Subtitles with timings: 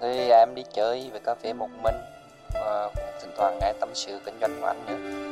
[0.00, 1.94] Thì à, em đi chơi về cà phê một mình
[2.54, 5.24] và cũng thỉnh thoảng nghe tâm sự kinh doanh của anh nữa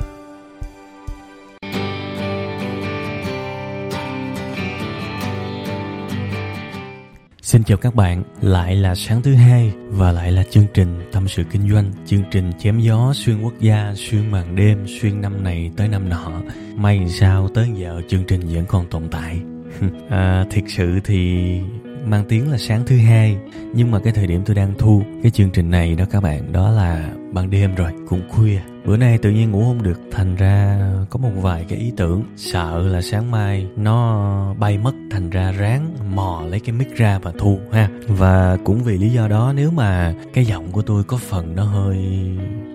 [7.41, 11.27] Xin chào các bạn, lại là sáng thứ hai và lại là chương trình Tâm
[11.27, 15.43] sự Kinh doanh, chương trình chém gió xuyên quốc gia, xuyên màn đêm, xuyên năm
[15.43, 16.31] này tới năm nọ.
[16.75, 19.39] May sao tới giờ chương trình vẫn còn tồn tại.
[20.09, 21.59] à, thiệt sự thì
[22.05, 23.37] mang tiếng là sáng thứ hai.
[23.73, 26.51] Nhưng mà cái thời điểm tôi đang thu cái chương trình này đó các bạn,
[26.51, 28.59] đó là ban đêm rồi, cũng khuya.
[28.85, 30.79] Bữa nay tự nhiên ngủ không được, thành ra
[31.09, 32.23] có một vài cái ý tưởng.
[32.35, 37.19] Sợ là sáng mai nó bay mất, thành ra ráng mò lấy cái mic ra
[37.19, 37.89] và thu ha.
[38.07, 41.63] Và cũng vì lý do đó, nếu mà cái giọng của tôi có phần nó
[41.63, 41.97] hơi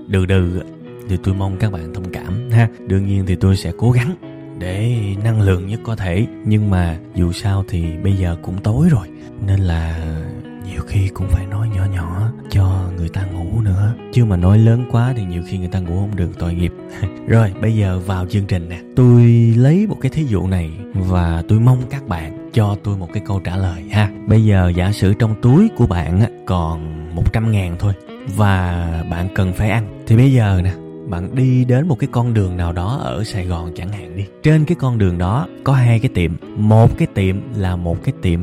[0.08, 0.62] đừ đừ
[1.08, 2.68] thì tôi mong các bạn thông cảm ha.
[2.86, 4.14] Đương nhiên thì tôi sẽ cố gắng
[4.58, 6.26] để năng lượng nhất có thể.
[6.44, 9.08] Nhưng mà dù sao thì bây giờ cũng tối rồi,
[9.46, 9.98] nên là
[10.72, 13.94] nhiều khi cũng phải nói nhỏ nhỏ cho người ta ngủ nữa.
[14.12, 16.72] Chứ mà nói lớn quá thì nhiều khi người ta ngủ không được, tội nghiệp.
[17.28, 18.80] Rồi, bây giờ vào chương trình nè.
[18.96, 19.22] Tôi
[19.56, 23.22] lấy một cái thí dụ này và tôi mong các bạn cho tôi một cái
[23.26, 24.10] câu trả lời ha.
[24.26, 27.92] Bây giờ giả sử trong túi của bạn còn 100 ngàn thôi
[28.36, 30.04] và bạn cần phải ăn.
[30.06, 30.72] Thì bây giờ nè
[31.10, 34.24] bạn đi đến một cái con đường nào đó ở Sài Gòn chẳng hạn đi.
[34.42, 36.32] Trên cái con đường đó có hai cái tiệm.
[36.56, 38.40] Một cái tiệm là một cái tiệm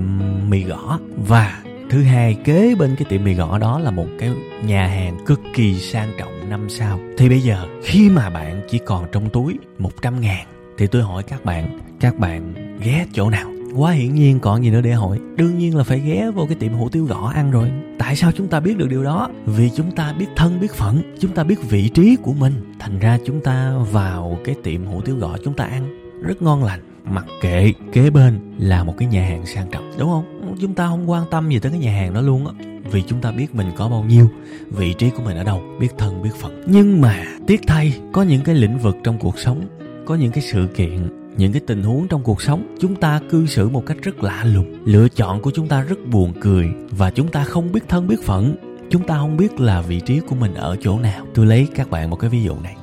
[0.49, 4.31] mì gõ và thứ hai kế bên cái tiệm mì gõ đó là một cái
[4.65, 6.99] nhà hàng cực kỳ sang trọng năm sao.
[7.17, 10.45] Thì bây giờ khi mà bạn chỉ còn trong túi 100 ngàn
[10.77, 13.54] thì tôi hỏi các bạn, các bạn ghé chỗ nào?
[13.75, 15.19] Quá hiển nhiên còn gì nữa để hỏi.
[15.35, 17.71] Đương nhiên là phải ghé vô cái tiệm hủ tiếu gõ ăn rồi.
[17.99, 19.29] Tại sao chúng ta biết được điều đó?
[19.45, 21.01] Vì chúng ta biết thân, biết phận.
[21.19, 22.53] Chúng ta biết vị trí của mình.
[22.79, 25.99] Thành ra chúng ta vào cái tiệm hủ tiếu gõ chúng ta ăn.
[26.21, 26.79] Rất ngon lành.
[27.05, 29.91] Mặc kệ, kế bên là một cái nhà hàng sang trọng.
[29.99, 30.55] Đúng không?
[30.61, 32.53] Chúng ta không quan tâm gì tới cái nhà hàng đó luôn á.
[32.91, 34.29] Vì chúng ta biết mình có bao nhiêu,
[34.71, 36.63] vị trí của mình ở đâu, biết thân, biết phận.
[36.67, 39.65] Nhưng mà tiếc thay, có những cái lĩnh vực trong cuộc sống,
[40.05, 43.45] có những cái sự kiện những cái tình huống trong cuộc sống, chúng ta cư
[43.45, 44.77] xử một cách rất lạ lùng.
[44.85, 48.23] Lựa chọn của chúng ta rất buồn cười và chúng ta không biết thân biết
[48.23, 48.55] phận.
[48.89, 51.25] Chúng ta không biết là vị trí của mình ở chỗ nào.
[51.33, 52.75] Tôi lấy các bạn một cái ví dụ này.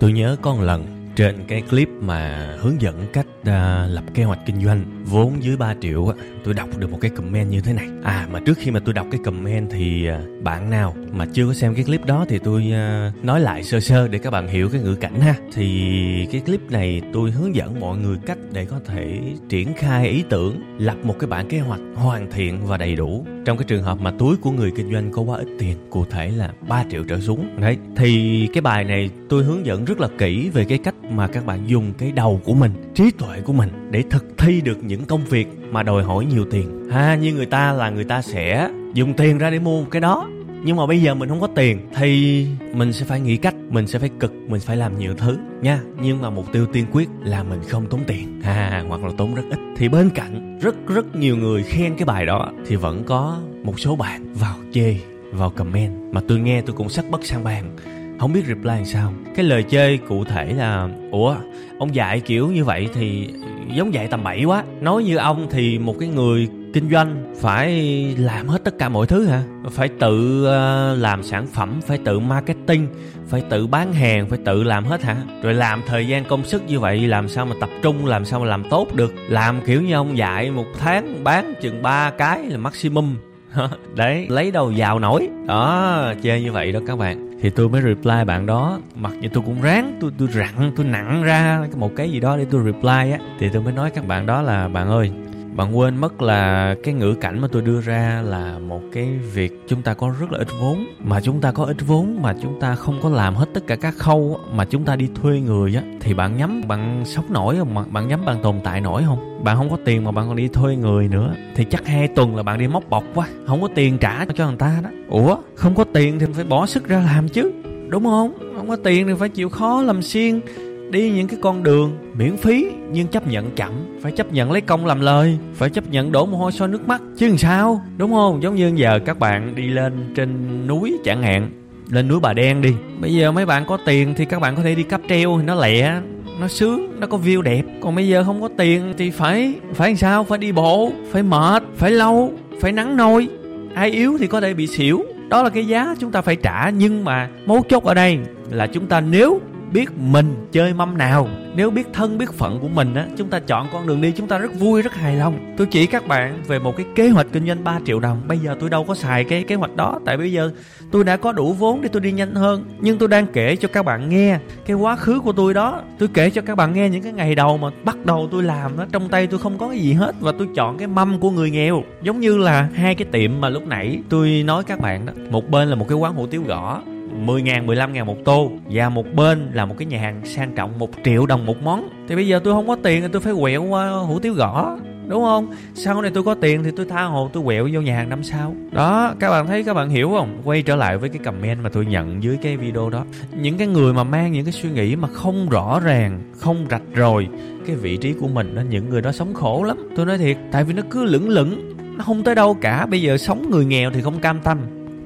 [0.00, 4.24] Tôi nhớ có một lần trên cái clip mà hướng dẫn cách à, lập kế
[4.24, 7.60] hoạch kinh doanh vốn dưới 3 triệu á tôi đọc được một cái comment như
[7.60, 7.86] thế này.
[8.02, 11.46] À mà trước khi mà tôi đọc cái comment thì à, bạn nào mà chưa
[11.46, 14.48] có xem cái clip đó thì tôi à, nói lại sơ sơ để các bạn
[14.48, 15.34] hiểu cái ngữ cảnh ha.
[15.52, 20.08] Thì cái clip này tôi hướng dẫn mọi người cách để có thể triển khai
[20.08, 23.26] ý tưởng lập một cái bản kế hoạch hoàn thiện và đầy đủ.
[23.44, 26.04] Trong cái trường hợp mà túi của người kinh doanh có quá ít tiền cụ
[26.10, 27.60] thể là 3 triệu trở xuống.
[27.60, 31.26] Đấy thì cái bài này tôi hướng dẫn rất là kỹ về cái cách mà
[31.26, 34.78] các bạn dùng cái đầu của mình trí tuệ của mình để thực thi được
[34.82, 36.88] những công việc mà đòi hỏi nhiều tiền.
[36.90, 40.28] Ha, như người ta là người ta sẽ dùng tiền ra để mua cái đó.
[40.64, 43.86] Nhưng mà bây giờ mình không có tiền thì mình sẽ phải nghĩ cách, mình
[43.86, 45.80] sẽ phải cực, mình phải làm nhiều thứ nha.
[46.00, 48.40] Nhưng mà mục tiêu tiên quyết là mình không tốn tiền.
[48.42, 49.58] Ha, hoặc là tốn rất ít.
[49.76, 53.80] Thì bên cạnh rất rất nhiều người khen cái bài đó, thì vẫn có một
[53.80, 54.96] số bạn vào chê,
[55.32, 56.12] vào comment.
[56.12, 57.76] Mà tôi nghe tôi cũng sắc bất sang bàn
[58.18, 59.12] không biết reply làm sao.
[59.34, 61.36] Cái lời chơi cụ thể là, ủa,
[61.78, 63.28] ông dạy kiểu như vậy thì
[63.74, 64.64] giống dạy tầm bậy quá.
[64.80, 67.72] Nói như ông thì một cái người kinh doanh phải
[68.18, 69.42] làm hết tất cả mọi thứ hả?
[69.70, 72.86] Phải tự ờ, làm sản phẩm, phải tự marketing,
[73.28, 75.16] phải tự bán hàng, phải tự làm hết hả?
[75.42, 78.40] Rồi làm thời gian công sức như vậy làm sao mà tập trung, làm sao
[78.40, 79.14] mà làm tốt được?
[79.28, 83.16] Làm kiểu như ông dạy một tháng bán chừng ba cái là maximum.
[83.94, 85.28] Đấy, lấy đầu giàu nổi?
[85.46, 88.80] Đó, chơi như vậy đó các bạn thì tôi mới reply bạn đó.
[88.94, 92.36] Mặc dù tôi cũng ráng, tôi tôi rặn, tôi nặng ra một cái gì đó
[92.36, 93.18] để tôi reply á.
[93.38, 95.12] Thì tôi mới nói các bạn đó là, bạn ơi
[95.58, 99.62] bạn quên mất là cái ngữ cảnh mà tôi đưa ra là một cái việc
[99.68, 100.86] chúng ta có rất là ít vốn.
[100.98, 103.76] Mà chúng ta có ít vốn mà chúng ta không có làm hết tất cả
[103.76, 107.56] các khâu mà chúng ta đi thuê người á, thì bạn nhắm, bạn sống nổi
[107.58, 107.84] không?
[107.92, 109.44] Bạn nhắm bạn tồn tại nổi không?
[109.44, 112.36] Bạn không có tiền mà bạn còn đi thuê người nữa, thì chắc hai tuần
[112.36, 114.90] là bạn đi móc bọc quá, không có tiền trả cho người ta đó.
[115.08, 117.52] Ủa, không có tiền thì phải bỏ sức ra làm chứ,
[117.88, 118.32] đúng không?
[118.56, 120.40] Không có tiền thì phải chịu khó làm xiên
[120.90, 123.72] đi những cái con đường miễn phí nhưng chấp nhận chậm.
[124.00, 126.88] Phải chấp nhận lấy công làm lời, phải chấp nhận đổ mồ hôi soi nước
[126.88, 127.02] mắt.
[127.16, 127.82] Chứ làm sao?
[127.96, 128.42] Đúng không?
[128.42, 130.30] Giống như giờ các bạn đi lên trên
[130.66, 131.50] núi chẳng hạn,
[131.90, 132.72] lên núi bà đen đi.
[133.00, 135.44] Bây giờ mấy bạn có tiền thì các bạn có thể đi cáp treo thì
[135.44, 136.00] nó lẹ,
[136.40, 137.62] nó sướng, nó có view đẹp.
[137.80, 140.24] Còn bây giờ không có tiền thì phải phải làm sao?
[140.24, 143.28] Phải đi bộ, phải mệt, phải lâu, phải nắng nôi.
[143.74, 145.02] Ai yếu thì có thể bị xỉu.
[145.28, 148.18] Đó là cái giá chúng ta phải trả, nhưng mà mấu chốt ở đây
[148.50, 149.40] là chúng ta nếu
[149.72, 151.28] biết mình chơi mâm nào.
[151.54, 154.28] Nếu biết thân, biết phận của mình á, chúng ta chọn con đường đi, chúng
[154.28, 155.54] ta rất vui, rất hài lòng.
[155.56, 158.22] Tôi chỉ các bạn về một cái kế hoạch kinh doanh 3 triệu đồng.
[158.28, 160.50] Bây giờ tôi đâu có xài cái kế hoạch đó, tại bây giờ
[160.90, 162.64] tôi đã có đủ vốn để tôi đi nhanh hơn.
[162.80, 165.80] Nhưng tôi đang kể cho các bạn nghe cái quá khứ của tôi đó.
[165.98, 168.76] Tôi kể cho các bạn nghe những cái ngày đầu mà bắt đầu tôi làm
[168.76, 171.30] đó trong tay tôi không có cái gì hết và tôi chọn cái mâm của
[171.30, 171.82] người nghèo.
[172.02, 175.12] Giống như là hai cái tiệm mà lúc nãy tôi nói các bạn đó.
[175.30, 176.82] Một bên là một cái quán hủ tiếu gõ
[177.12, 178.50] 10 ngàn, 15 ngàn một tô.
[178.70, 181.88] Và một bên là một cái nhà hàng sang trọng một triệu đồng một món.
[182.08, 184.78] Thì bây giờ tôi không có tiền thì tôi phải quẹo qua hủ tiếu gõ
[185.08, 185.50] Đúng không?
[185.74, 188.22] Sau này tôi có tiền thì tôi tha hồ tôi quẹo vô nhà hàng năm
[188.22, 188.54] sau.
[188.72, 190.42] Đó, các bạn thấy các bạn hiểu không?
[190.44, 193.04] Quay trở lại với cái comment mà tôi nhận dưới cái video đó.
[193.40, 196.82] Những cái người mà mang những cái suy nghĩ mà không rõ ràng, không rạch
[196.94, 197.28] rồi
[197.66, 199.76] Cái vị trí của mình đó, những người đó sống khổ lắm.
[199.96, 202.86] Tôi nói thiệt, tại vì nó cứ lững lững Nó không tới đâu cả.
[202.86, 204.58] Bây giờ sống người nghèo thì không cam tâm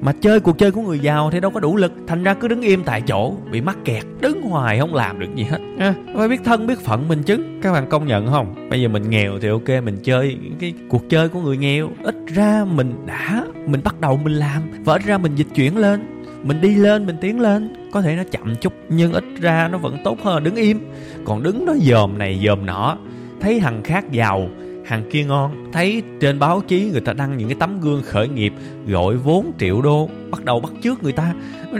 [0.05, 1.93] mà chơi cuộc chơi của người giàu thì đâu có đủ lực.
[2.07, 5.27] Thành ra cứ đứng im tại chỗ bị mắc kẹt đứng hoài không làm được
[5.35, 5.57] gì hết.
[5.79, 7.37] À, phải biết thân biết phận mình chứ.
[7.61, 8.69] Các bạn công nhận không?
[8.69, 11.89] Bây giờ mình nghèo thì ok mình chơi cái cuộc chơi của người nghèo.
[12.03, 14.61] Ít ra mình đã mình bắt đầu mình làm.
[14.85, 16.23] Và ít ra mình dịch chuyển lên.
[16.43, 17.73] Mình đi lên mình tiến lên.
[17.91, 20.43] Có thể nó chậm chút nhưng ít ra nó vẫn tốt hơn.
[20.43, 20.79] Đứng im.
[21.25, 22.97] Còn đứng đó dòm này dòm nọ.
[23.41, 24.47] Thấy thằng khác giàu
[24.85, 25.71] hàng kia ngon.
[25.73, 28.53] Thấy trên báo chí người ta đăng những cái tấm gương khởi nghiệp
[28.87, 31.33] gọi vốn triệu đô, bắt đầu bắt trước người ta.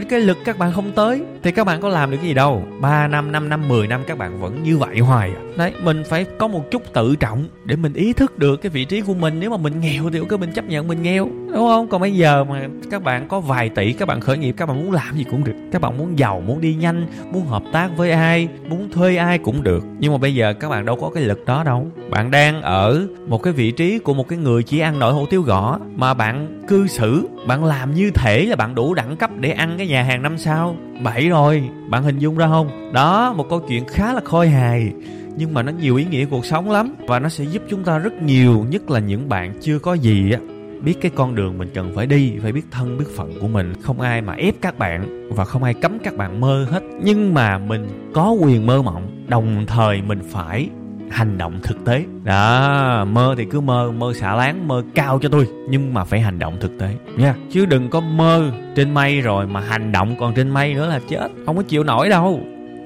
[0.08, 2.62] Cái lực các bạn không tới, thì các bạn có làm được cái gì đâu.
[2.80, 5.40] 3 năm 5 năm 10 năm các bạn vẫn như vậy hoài à.
[5.56, 8.84] đấy, mình phải có một chút tự trọng để mình ý thức được cái vị
[8.84, 9.40] trí của mình.
[9.40, 11.88] Nếu mà mình nghèo thì ok, mình chấp nhận mình nghèo, đúng không?
[11.88, 14.84] Còn bây giờ mà các bạn có vài tỷ, các bạn khởi nghiệp, các bạn
[14.84, 15.54] muốn làm gì cũng được.
[15.72, 19.38] Các bạn muốn giàu, muốn đi nhanh, muốn hợp tác với ai, muốn thuê ai
[19.38, 19.84] cũng được.
[19.98, 21.86] Nhưng mà bây giờ các bạn đâu có cái lực đó đâu.
[22.10, 22.93] Bạn đang ở
[23.26, 26.14] một cái vị trí của một cái người chỉ ăn nổi hủ tiếu gõ, mà
[26.14, 29.86] bạn cư xử, bạn làm như thể là bạn đủ đẳng cấp để ăn cái
[29.86, 30.76] nhà hàng năm sao?
[31.02, 32.92] Bảy rồi, bạn hình dung ra không?
[32.92, 34.92] Đó, một câu chuyện khá là khôi hài,
[35.36, 37.98] nhưng mà nó nhiều ý nghĩa cuộc sống lắm, và nó sẽ giúp chúng ta
[37.98, 40.38] rất nhiều, nhất là những bạn chưa có gì á.
[40.82, 43.72] Biết cái con đường mình cần phải đi, phải biết thân, biết phận của mình,
[43.82, 46.82] không ai mà ép các bạn và không ai cấm các bạn mơ hết.
[47.02, 50.68] Nhưng mà mình có quyền mơ mộng, đồng thời mình phải
[51.10, 52.04] hành động thực tế.
[52.24, 56.20] Đó mơ thì cứ mơ mơ xả láng mơ cao cho tôi nhưng mà phải
[56.20, 56.88] hành động thực tế.
[57.16, 57.34] Nha.
[57.50, 61.00] Chứ đừng có mơ trên mây rồi mà hành động còn trên mây nữa là
[61.08, 62.40] chết không có chịu nổi đâu.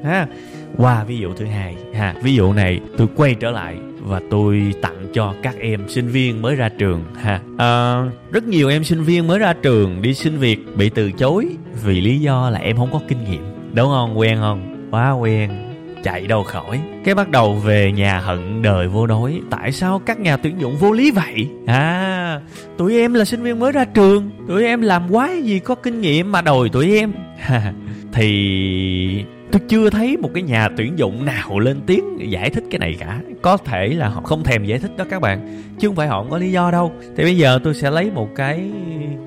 [0.04, 0.26] Ha.
[0.76, 2.14] Qua ví dụ thứ hai ha.
[2.22, 6.42] Ví dụ này tôi quay trở lại và tôi tặng cho các em sinh viên
[6.42, 7.40] mới ra trường ha.
[7.58, 11.48] À, rất nhiều em sinh viên mới ra trường đi xin việc bị từ chối
[11.84, 13.42] vì lý do là em không có kinh nghiệm.
[13.74, 14.18] Đúng không?
[14.18, 14.88] Quen không?
[14.90, 15.67] Quá quen
[16.02, 16.80] chạy đâu khỏi.
[17.04, 19.40] Cái bắt đầu về nhà hận đời vô đối.
[19.50, 21.48] Tại sao các nhà tuyển dụng vô lý vậy?
[21.66, 22.40] À
[22.78, 24.30] tụi em là sinh viên mới ra trường.
[24.48, 27.12] Tụi em làm quái gì có kinh nghiệm mà đòi tụi em?
[28.12, 32.78] Thì tôi chưa thấy một cái nhà tuyển dụng nào lên tiếng giải thích cái
[32.78, 33.20] này cả.
[33.42, 35.62] Có thể là họ không thèm giải thích đó các bạn.
[35.78, 36.92] Chứ không phải họ không có lý do đâu.
[37.16, 38.70] Thì bây giờ tôi sẽ lấy một cái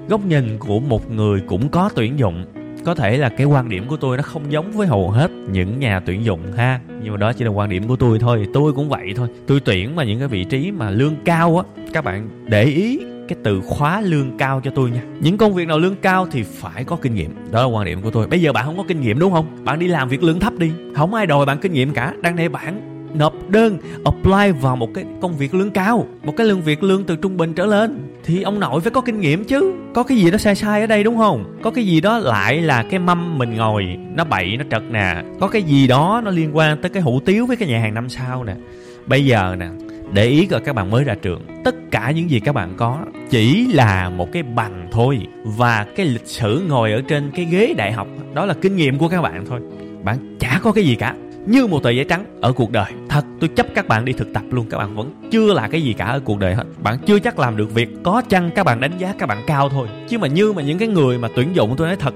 [0.10, 2.46] góc nhìn của một người cũng có tuyển dụng
[2.85, 5.79] có thể là cái quan điểm của tôi nó không giống với hầu hết những
[5.79, 6.79] nhà tuyển dụng ha.
[7.03, 9.27] Nhưng mà đó chỉ là quan điểm của tôi thôi, tôi cũng vậy thôi.
[9.47, 13.00] Tôi tuyển mà những cái vị trí mà lương cao á, các bạn để ý
[13.27, 15.01] cái từ khóa lương cao cho tôi nha.
[15.19, 17.35] Những công việc nào lương cao thì phải có kinh nghiệm.
[17.51, 18.27] Đó là quan điểm của tôi.
[18.27, 19.45] Bây giờ bạn không có kinh nghiệm đúng không?
[19.63, 20.71] Bạn đi làm việc lương thấp đi.
[20.95, 22.13] Không ai đòi bạn kinh nghiệm cả.
[22.21, 26.48] Đang đây bạn nộp đơn, apply vào một cái công việc lương cao, một cái
[26.48, 28.08] lương việc lương từ trung bình trở lên.
[28.24, 29.74] Thì ông nội phải có kinh nghiệm chứ.
[29.94, 31.58] Có cái gì đó sai sai ở đây đúng không?
[31.62, 35.24] Có cái gì đó lại là cái mâm mình ngồi, nó bậy, nó trật nè.
[35.39, 37.94] Có cái gì đó nó liên quan tới cái hủ tiếu với cái nhà hàng
[37.94, 38.56] năm sao nè.
[39.06, 39.68] Bây giờ nè,
[40.13, 42.98] để ý coi các bạn mới ra trường, tất cả những gì các bạn có
[43.30, 45.20] chỉ là một cái bằng thôi.
[45.44, 48.98] Và cái lịch sử ngồi ở trên cái ghế đại học, đó là kinh nghiệm
[48.98, 49.60] của các bạn thôi.
[50.03, 52.91] Bạn chả có cái gì cả như một tờ giấy trắng ở cuộc đời.
[53.10, 55.81] Thật, tôi chấp các bạn đi thực tập luôn, các bạn vẫn chưa là cái
[55.81, 56.63] gì cả ở cuộc đời hết.
[56.83, 59.69] Bạn chưa chắc làm được việc, có chăng các bạn đánh giá các bạn cao
[59.69, 59.88] thôi.
[60.10, 62.13] Chứ mà như mà những cái người mà tuyển dụng, tôi nói thật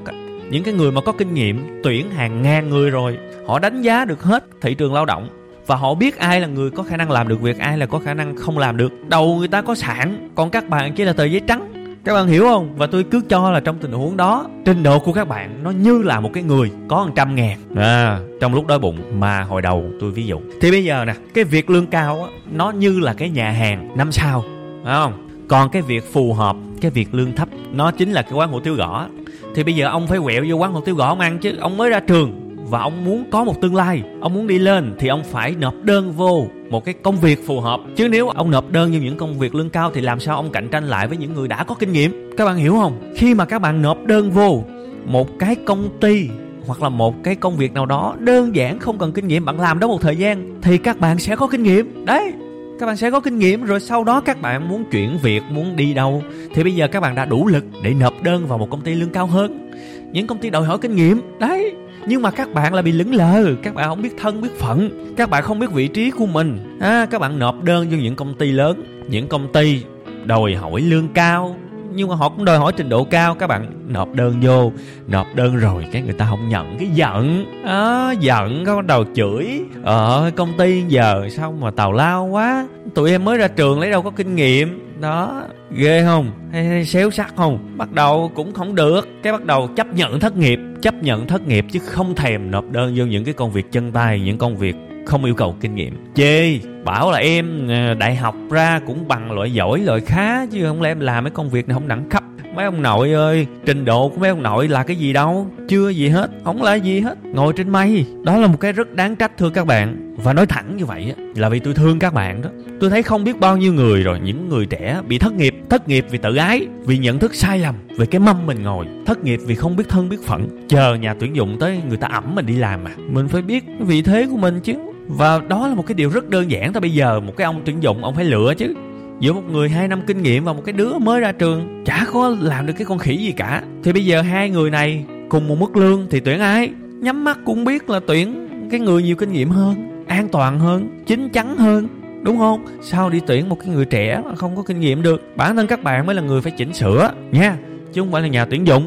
[0.49, 3.17] những cái người mà có kinh nghiệm tuyển hàng ngàn người rồi,
[3.47, 5.29] họ đánh giá được hết thị trường lao động.
[5.67, 7.99] Và họ biết ai là người có khả năng làm được việc, ai là có
[7.99, 8.93] khả năng không làm được.
[9.07, 12.27] Đầu người ta có sẵn, còn các bạn chỉ là tờ giấy trắng các bạn
[12.27, 12.75] hiểu không?
[12.77, 15.71] Và tôi cứ cho là trong tình huống đó trình độ của các bạn nó
[15.71, 17.57] như là một cái người có một trăm ngàn.
[17.75, 20.39] À, trong lúc đói bụng mà hồi đầu tôi ví dụ.
[20.61, 23.97] Thì bây giờ nè cái việc lương cao á nó như là cái nhà hàng
[23.97, 24.43] năm sao.
[24.83, 25.27] Phải không?
[25.47, 28.59] Còn cái việc phù hợp cái việc lương thấp nó chính là cái quán hủ
[28.59, 29.07] tiếu gõ.
[29.55, 31.77] Thì bây giờ ông phải quẹo vô quán hủ tiếu gõ ông ăn chứ ông
[31.77, 32.41] mới ra trường.
[32.69, 35.73] Và ông muốn có một tương lai ông muốn đi lên thì ông phải nộp
[35.83, 37.79] đơn vô một cái công việc phù hợp.
[37.95, 40.51] Chứ nếu ông nộp đơn như những công việc lương cao thì làm sao ông
[40.51, 42.29] cạnh tranh lại với những người đã có kinh nghiệm?
[42.37, 43.13] Các bạn hiểu không?
[43.15, 44.63] Khi mà các bạn nộp đơn vô,
[45.05, 46.27] một cái công ty
[46.65, 49.59] hoặc là một cái công việc nào đó đơn giản không cần kinh nghiệm, bạn
[49.59, 52.05] làm đó một thời gian thì các bạn sẽ có kinh nghiệm.
[52.05, 52.33] Đấy,
[52.79, 55.75] các bạn sẽ có kinh nghiệm rồi sau đó các bạn muốn chuyển việc, muốn
[55.75, 58.67] đi đâu thì bây giờ các bạn đã đủ lực để nộp đơn vào một
[58.69, 59.71] công ty lương cao hơn.
[60.11, 61.21] Những công ty đòi hỏi kinh nghiệm.
[61.39, 61.75] Đấy
[62.07, 65.05] nhưng mà các bạn là bị lững lờ các bạn không biết thân biết phận
[65.17, 66.77] các bạn không biết vị trí của mình.
[66.79, 69.83] À, các bạn nộp đơn cho những công ty lớn những công ty
[70.25, 71.55] đòi hỏi lương cao
[71.93, 73.35] nhưng mà họ cũng đòi hỏi trình độ cao.
[73.35, 74.71] Các bạn nộp đơn vô
[75.07, 77.45] nộp đơn rồi cái người ta không nhận cái giận.
[77.65, 79.61] À, giận có bắt đầu chửi.
[79.83, 82.67] Ờ công ty giờ sao mà tào lao quá.
[82.93, 85.43] Tụi em mới ra trường lấy đâu có kinh nghiệm đó.
[85.71, 86.31] Ghê không?
[86.51, 87.77] Hay, hay xéo sắc không?
[87.77, 89.07] Bắt đầu cũng không được.
[89.23, 92.71] Cái bắt đầu chấp nhận thất nghiệp chấp nhận thất nghiệp chứ không thèm nộp
[92.71, 94.75] đơn vô những cái công việc chân tay những công việc
[95.05, 96.13] không yêu cầu kinh nghiệm.
[96.15, 100.65] Chê bảo là em ờ, đại học ra cũng bằng loại giỏi loại khá chứ
[100.65, 102.23] không lẽ em làm mấy công việc này không đẳng cấp
[102.55, 105.47] mấy ông nội ơi, trình độ của mấy ông nội là cái gì đâu?
[105.67, 107.17] Chưa gì hết, không là gì hết.
[107.23, 110.15] Ngồi trên mây, đó là một cái rất đáng trách, thưa các bạn.
[110.23, 112.49] Và nói thẳng như vậy là vì tôi thương các bạn đó.
[112.79, 115.87] Tôi thấy không biết bao nhiêu người rồi, những người trẻ bị thất nghiệp thất
[115.87, 119.23] nghiệp vì tự ái, vì nhận thức sai lầm về cái mâm mình ngồi, thất
[119.23, 120.67] nghiệp vì không biết thân, biết phận.
[120.67, 123.65] Chờ nhà tuyển dụng tới, người ta ẩm mình đi làm mà mình phải biết
[123.79, 124.73] vị thế của mình chứ.
[125.07, 127.61] Và đó là một cái điều rất đơn giản thôi, bây giờ một cái ông
[127.65, 128.73] tuyển dụng, ông phải lựa chứ
[129.19, 132.05] giữa một người hai năm kinh nghiệm và một cái đứa mới ra trường, chả
[132.13, 133.63] có làm được cái con khỉ gì cả.
[133.83, 136.69] Thì bây giờ hai người này cùng một mức lương thì tuyển ai?
[137.01, 141.03] Nhắm mắt cũng biết là tuyển cái người nhiều kinh nghiệm hơn, an toàn hơn,
[141.05, 141.87] chín chắn hơn,
[142.21, 142.65] đúng không?
[142.81, 145.67] Sao đi tuyển một cái người trẻ mà không có kinh nghiệm được, bản thân
[145.67, 147.57] các bạn mới là người phải chỉnh sửa, nha.
[147.93, 148.85] Chứ không phải là nhà tuyển dụng.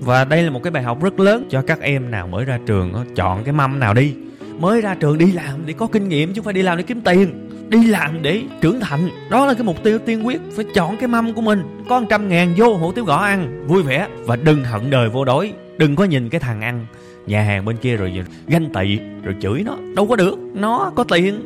[0.00, 2.58] Và đây là một cái bài học rất lớn cho các em nào mới ra
[2.66, 4.14] trường chọn cái mâm nào đi.
[4.58, 6.82] Mới ra trường đi làm để có kinh nghiệm chứ không phải đi làm để
[6.82, 10.64] kiếm tiền đi làm để trưởng thành, đó là cái mục tiêu tiên quyết, phải
[10.74, 11.62] chọn cái mâm của mình.
[11.88, 15.24] Có trăm ngàn vô hủ tiếu gõ ăn, vui vẻ và đừng hận đời vô
[15.24, 16.86] đói đừng có nhìn cái thằng ăn
[17.26, 19.76] nhà hàng bên kia rồi ganh tị, rồi chửi nó.
[19.96, 21.40] Đâu có được, nó có tiền,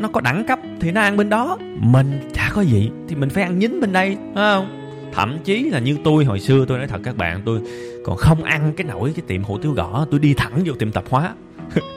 [0.00, 1.58] nó có đẳng cấp thì nó ăn bên đó.
[1.78, 4.76] Mình chả có gì, thì mình phải ăn nhín bên đây, phải không?
[5.14, 7.60] Thậm chí là như tôi, hồi xưa tôi nói thật các bạn, tôi
[8.04, 10.92] còn không ăn cái nổi cái tiệm hủ tiếu gõ, tôi đi thẳng vô tiệm
[10.92, 11.34] tạp hóa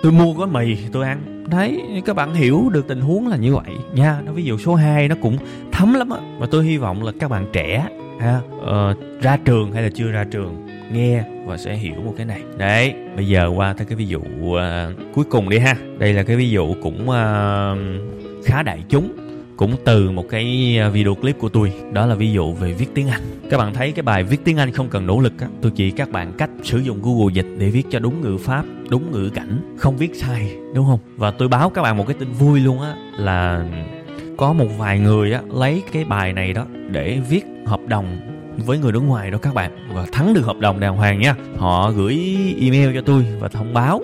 [0.03, 1.45] tôi mua gói mì tôi ăn.
[1.49, 4.21] Đấy các bạn hiểu được tình huống là như vậy nha.
[4.25, 5.37] Nó ví dụ số 2 nó cũng
[5.71, 6.19] thấm lắm á.
[6.39, 7.87] Và tôi hy vọng là các bạn trẻ
[8.19, 12.25] ha uh, ra trường hay là chưa ra trường nghe và sẽ hiểu một cái
[12.25, 12.41] này.
[12.57, 14.59] Đấy bây giờ qua tới cái ví dụ uh,
[15.13, 15.75] cuối cùng đi ha.
[15.97, 19.13] Đây là cái ví dụ cũng uh, khá đại chúng
[19.57, 21.73] cũng từ một cái à, video clip của tôi.
[21.91, 23.21] Đó là ví dụ về viết tiếng Anh.
[23.49, 25.91] Các bạn thấy cái bài viết tiếng Anh không cần nỗ lực á, tôi chỉ
[25.91, 29.29] các bạn cách sử dụng Google dịch để viết cho đúng ngữ pháp, đúng ngữ
[29.29, 30.99] cảnh, không viết sai, đúng không?
[31.17, 33.65] Và tôi báo các bạn một cái tin vui luôn á, là
[34.37, 38.17] có một vài người á, lấy cái bài này đó để viết hợp đồng
[38.65, 39.71] với người nước ngoài đó các bạn.
[39.93, 41.35] Và thắng được hợp đồng đàng hoàng nha.
[41.57, 44.01] Họ gửi email cho tôi và thông báo.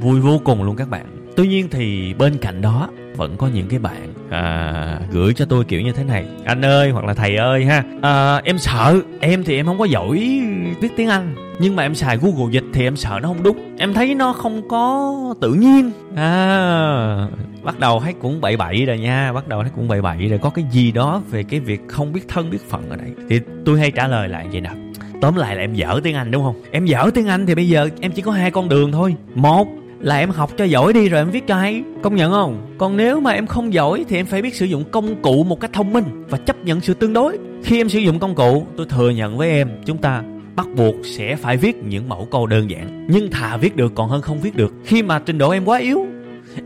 [0.00, 1.06] Vui vô cùng luôn các bạn.
[1.36, 5.64] Tuy nhiên thì bên cạnh đó vẫn có những cái bạn à, gửi cho tôi
[5.64, 6.24] kiểu như thế này.
[6.44, 7.84] Anh ơi hoặc là thầy ơi ha.
[8.02, 10.42] À, em sợ em thì em không có giỏi
[10.80, 11.34] viết tiếng anh.
[11.58, 13.76] Nhưng mà em xài google dịch thì em sợ nó không đúng.
[13.78, 15.90] Em thấy nó không có tự nhiên.
[16.16, 17.28] À
[17.62, 20.38] bắt đầu thấy cũng bậy bậy rồi nha bắt đầu thấy cũng bậy bậy rồi.
[20.38, 23.08] Có cái gì đó về cái việc không biết thân biết phận ở đây.
[23.28, 24.70] Thì tôi hay trả lời lại vậy nè.
[25.20, 26.62] Tóm lại là em dở tiếng anh đúng không?
[26.70, 29.14] Em dở tiếng anh thì bây giờ em chỉ có hai con đường thôi.
[29.34, 29.68] Một
[30.02, 31.82] là em học cho giỏi đi rồi em viết cho hay.
[32.02, 32.74] Công nhận không?
[32.78, 35.60] Còn nếu mà em không giỏi thì em phải biết sử dụng công cụ một
[35.60, 37.38] cách thông minh và chấp nhận sự tương đối.
[37.64, 40.22] Khi em sử dụng công cụ, tôi thừa nhận với em, chúng ta
[40.56, 43.06] bắt buộc sẽ phải viết những mẫu câu đơn giản.
[43.10, 44.74] Nhưng thà viết được còn hơn không viết được.
[44.84, 46.06] Khi mà trình độ em quá yếu,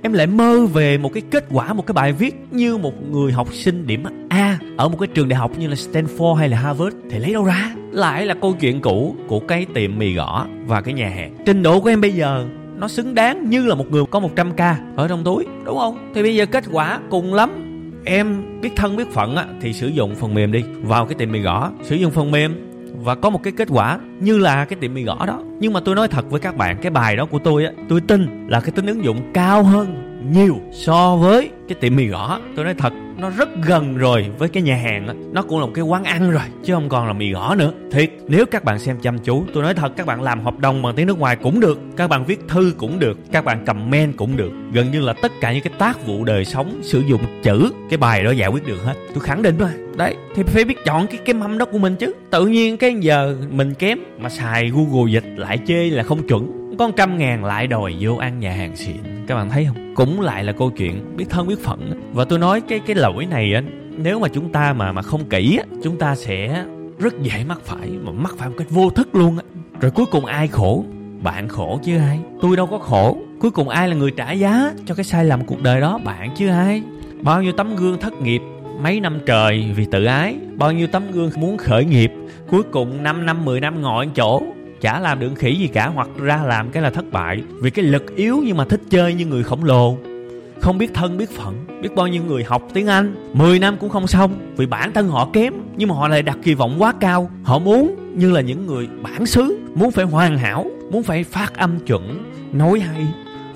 [0.02, 3.32] em lại mơ về một cái kết quả, một cái bài viết như một người
[3.32, 6.58] học sinh điểm A ở một cái trường đại học như là Stanford hay là
[6.58, 6.96] Harvard.
[7.10, 7.74] Thì lấy đâu ra?
[7.90, 11.34] Lại là câu chuyện cũ của cái tiệm mì gõ và cái nhà hàng.
[11.46, 14.74] Trình độ của em bây giờ nó xứng đáng như là một người có 100k
[14.96, 16.12] ở trong túi, đúng không?
[16.14, 17.50] Thì bây giờ kết quả cùng lắm.
[18.04, 20.64] Em biết thân biết phận á, thì sử dụng phần mềm đi.
[20.82, 22.54] Vào cái tiệm mì gõ, sử dụng phần mềm
[23.04, 25.42] và có một cái kết quả như là cái tiệm mì gõ đó.
[25.60, 28.00] Nhưng mà tôi nói thật với các bạn, cái bài đó của tôi á, tôi
[28.00, 32.40] tin là cái tính ứng dụng cao hơn nhiều so với cái tiệm mì gõ.
[32.56, 35.66] Tôi nói thật nó rất gần rồi với cái nhà hàng đó, nó cũng là
[35.66, 37.72] một cái quán ăn rồi chứ không còn là mì gõ nữa.
[37.92, 40.82] Thiệt nếu các bạn xem chăm chú tôi nói thật các bạn làm hợp đồng
[40.82, 44.16] bằng tiếng nước ngoài cũng được các bạn viết thư cũng được các bạn comment
[44.16, 44.50] cũng được.
[44.72, 47.96] Gần như là tất cả những cái tác vụ đời sống sử dụng chữ cái
[47.98, 48.94] bài đó giải quyết được hết.
[49.14, 49.70] Tôi khẳng định thôi.
[49.96, 52.14] đấy thì phải biết chọn cái cái mâm đó của mình chứ.
[52.30, 56.65] Tự nhiên cái giờ mình kém mà xài google dịch lại chê là không chuẩn
[56.78, 58.96] con trăm ngàn lại đòi vô ăn nhà hàng xịn.
[59.26, 59.94] Các bạn thấy không?
[59.94, 63.26] Cũng lại là câu chuyện biết thân biết phận và tôi nói cái cái lỗi
[63.26, 63.62] này á,
[63.96, 66.64] nếu mà chúng ta mà mà không kỹ á, chúng ta sẽ
[66.98, 69.44] rất dễ mắc phải, mà mắc phải một cách vô thức luôn á.
[69.80, 70.84] Rồi cuối cùng ai khổ?
[71.22, 72.20] Bạn khổ chứ ai?
[72.42, 73.18] Tôi đâu có khổ.
[73.40, 75.98] Cuối cùng ai là người trả giá cho cái sai lầm cuộc đời đó?
[76.04, 76.82] Bạn chứ ai?
[77.22, 78.42] Bao nhiêu tấm gương thất nghiệp
[78.82, 80.36] mấy năm trời vì tự ái?
[80.54, 82.12] Bao nhiêu tấm gương muốn khởi nghiệp?
[82.48, 84.42] Cuối cùng 5 năm 10 năm ngồi chỗ
[84.80, 87.42] chả làm được khỉ gì cả, hoặc ra làm cái là thất bại.
[87.60, 89.98] Vì cái lực yếu nhưng mà thích chơi như người khổng lồ.
[90.60, 93.14] Không biết thân, biết phận, biết bao nhiêu người học tiếng anh.
[93.32, 96.38] 10 năm cũng không xong, vì bản thân họ kém, nhưng mà họ lại đặt
[96.42, 97.30] kỳ vọng quá cao.
[97.42, 101.58] Họ muốn như là những người bản xứ, muốn phải hoàn hảo, muốn phải phát
[101.58, 103.06] âm chuẩn, nói hay.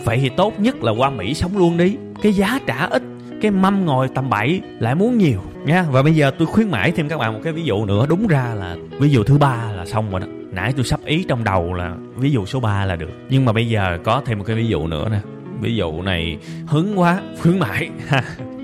[0.04, 1.96] Vậy thì tốt nhất là qua mỹ sống luôn đi.
[2.22, 3.02] Cái giá trả ít
[3.40, 5.82] cái mâm ngồi tầm bậy lại muốn nhiều, nha.
[5.90, 8.06] Và bây giờ tôi khuyến mãi thêm các bạn một cái ví dụ nữa.
[8.08, 10.26] Đúng ra là ví dụ thứ ba là xong rồi đó.
[10.52, 13.10] Nãy tôi sắp ý trong đầu là ví dụ số 3 là được.
[13.28, 15.18] Nhưng mà bây giờ có thêm một cái ví dụ nữa nè.
[15.60, 17.90] Ví dụ này hứng quá, khuyến mãi.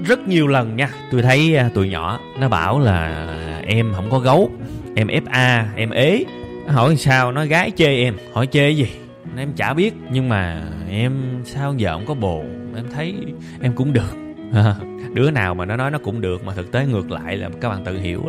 [0.05, 0.89] Rất nhiều lần nha.
[1.11, 3.27] Tôi thấy à, tụi nhỏ nó bảo là
[3.67, 4.51] em không có gấu,
[4.95, 6.25] em fa em ế.
[6.67, 8.15] Hỏi sao, nó gái chê em.
[8.33, 8.89] Hỏi chê gì?
[9.37, 9.95] Em chả biết.
[10.11, 11.13] Nhưng mà em
[11.45, 12.45] sao giờ không có bồ?
[12.77, 13.15] Em thấy
[13.61, 14.26] em cũng được.
[15.15, 17.69] đứa nào mà nó nói nó cũng được, mà thực tế ngược lại là các
[17.69, 18.23] bạn tự hiểu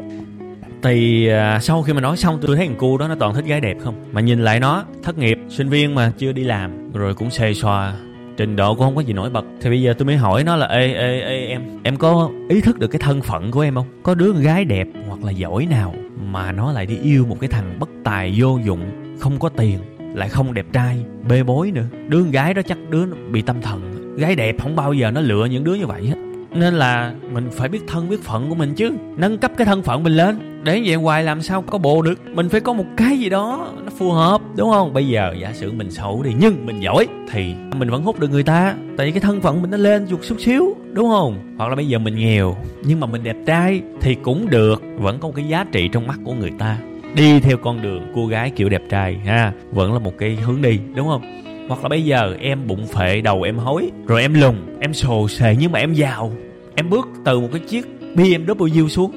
[0.81, 3.45] thì à, sau khi mà nói xong, tôi thấy thằng cu đó nó toàn thích
[3.45, 3.95] gái đẹp không?
[4.11, 7.53] Mà nhìn lại nó, thất nghiệp, sinh viên mà chưa đi làm, rồi cũng xề
[7.53, 7.93] xòa,
[8.37, 9.45] trình độ cũng không có gì nổi bật.
[9.61, 12.61] Thì bây giờ tôi mới hỏi nó là, ê ê ê, em em có ý
[12.61, 13.87] thức được cái thân phận của em không?
[14.03, 15.95] Có đứa gái đẹp hoặc là giỏi nào
[16.31, 18.81] mà nó lại đi yêu một cái thằng bất tài vô dụng,
[19.19, 19.79] không có tiền,
[20.13, 20.97] lại không đẹp trai,
[21.29, 21.85] bê bối nữa?
[22.07, 23.86] Đứa con gái đó chắc đứa nó bị tâm thần
[24.17, 26.15] gái đẹp không bao giờ nó lựa những đứa như vậy hết.
[26.51, 28.91] Nên là mình phải biết thân biết phận của mình chứ.
[29.17, 30.61] Nâng cấp cái thân phận mình lên.
[30.63, 32.19] Để vậy hoài làm sao có bộ được.
[32.33, 34.93] Mình phải có một cái gì đó nó phù hợp đúng không?
[34.93, 38.31] Bây giờ giả sử mình xấu đi nhưng mình giỏi thì mình vẫn hút được
[38.31, 38.75] người ta.
[38.97, 41.55] Tại vì cái thân phận mình nó lên chút chút xíu đúng không?
[41.57, 44.83] Hoặc là bây giờ mình nghèo nhưng mà mình đẹp trai thì cũng được.
[44.97, 46.77] Vẫn có một cái giá trị trong mắt của người ta.
[47.15, 49.51] Đi theo con đường cô gái kiểu đẹp trai ha.
[49.71, 51.21] Vẫn là một cái hướng đi đúng không
[51.67, 55.27] hoặc là bây giờ em bụng phệ, đầu em hối, rồi em lùn, em sồ
[55.27, 56.31] sề nhưng mà em giàu.
[56.75, 59.11] Em bước từ một cái chiếc BMW xuống,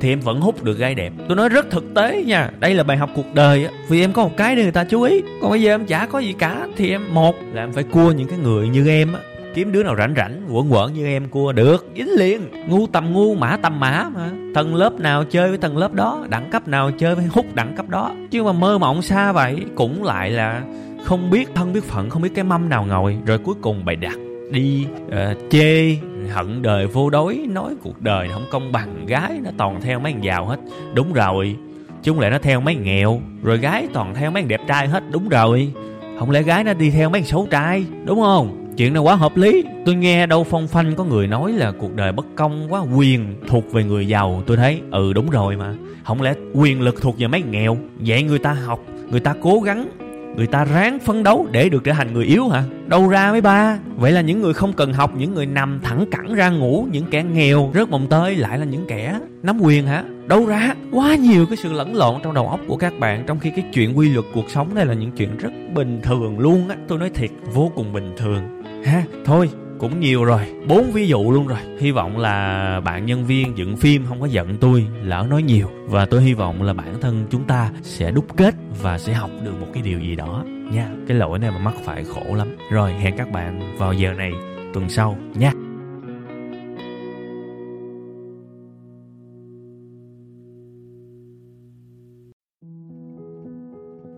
[0.00, 1.12] thì em vẫn hút được gai đẹp.
[1.28, 3.70] Tôi nói rất thực tế nha, đây là bài học cuộc đời á.
[3.88, 6.06] Vì em có một cái để người ta chú ý, còn bây giờ em chả
[6.06, 9.12] có gì cả, thì em, một là em phải cua những cái người như em
[9.12, 9.20] á.
[9.54, 12.40] Kiếm đứa nào rảnh rảnh, quẩn quẩn như em cua được, dính liền.
[12.68, 14.30] Ngu tầm ngu, mã tầm mã mà.
[14.54, 17.76] Tầng lớp nào chơi với tầng lớp đó, đẳng cấp nào chơi với hút đẳng
[17.76, 18.14] cấp đó.
[18.30, 20.62] Chứ mà mơ mộng xa vậy, cũng lại là
[21.04, 23.16] không biết thân biết phận không biết cái mâm nào ngồi.
[23.26, 24.18] Rồi cuối cùng bày đặt
[24.50, 25.96] đi uh, chê
[26.30, 29.06] hận đời vô đối nói cuộc đời không công bằng.
[29.06, 30.60] Gái nó toàn theo mấy thằng giàu hết.
[30.94, 31.56] Đúng rồi
[32.02, 33.20] chúng lại nó theo mấy thằng nghèo?
[33.42, 35.04] Rồi gái toàn theo mấy thằng đẹp trai hết.
[35.10, 35.72] Đúng rồi
[36.18, 37.84] không lẽ gái nó đi theo mấy thằng xấu trai?
[38.04, 38.74] Đúng không?
[38.76, 39.64] Chuyện này quá hợp lý.
[39.84, 43.34] Tôi nghe đâu phong phanh có người nói là cuộc đời bất công quá quyền
[43.48, 44.42] thuộc về người giàu.
[44.46, 45.74] Tôi thấy ừ đúng rồi mà.
[46.04, 47.78] Không lẽ quyền lực thuộc về mấy nghèo?
[47.98, 49.88] Vậy người ta học người ta cố gắng
[50.36, 52.62] người ta ráng phấn đấu để được trở thành người yếu hả?
[52.86, 53.78] Đâu ra mấy ba.
[53.96, 57.04] Vậy là những người không cần học, những người nằm thẳng cẳng ra ngủ, những
[57.10, 60.04] kẻ nghèo rớt mồng tơi lại là những kẻ nắm quyền hả?
[60.26, 60.74] Đâu ra.
[60.92, 63.64] Quá nhiều cái sự lẫn lộn trong đầu óc của các bạn trong khi cái
[63.72, 66.76] chuyện quy luật cuộc sống này là những chuyện rất bình thường luôn á.
[66.88, 68.62] Tôi nói thiệt, vô cùng bình thường.
[68.84, 69.50] Ha, thôi
[69.90, 71.58] cũng nhiều rồi, bốn ví dụ luôn rồi.
[71.78, 75.68] Hy vọng là bạn nhân viên dựng phim không có giận tôi, lỡ nói nhiều.
[75.88, 79.30] Và tôi hy vọng là bản thân chúng ta sẽ đúc kết và sẽ học
[79.44, 80.90] được một cái điều gì đó nha.
[81.08, 82.48] Cái lỗi này mà mắc phải khổ lắm.
[82.70, 84.32] Rồi, hẹn các bạn vào giờ này
[84.74, 85.52] tuần sau nha.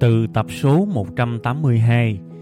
[0.00, 2.18] Từ tập số 182